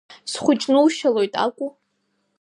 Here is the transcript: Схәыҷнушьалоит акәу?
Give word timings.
Схәыҷнушьалоит 0.31 1.33
акәу? 1.45 1.69